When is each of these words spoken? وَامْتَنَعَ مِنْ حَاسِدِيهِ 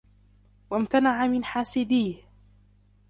وَامْتَنَعَ 0.71 1.27
مِنْ 1.27 1.43
حَاسِدِيهِ 1.43 2.23